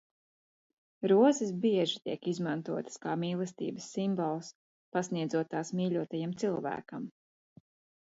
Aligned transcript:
Rozes 1.11 1.51
bieži 1.65 1.99
tiek 2.07 2.25
izmantotas 2.33 2.99
kā 3.05 3.15
mīlestības 3.25 3.93
simbols, 3.99 4.53
pasniedzot 4.99 5.55
tās 5.55 5.75
mīļotajam 5.83 6.39
cilvēkam. 6.45 7.11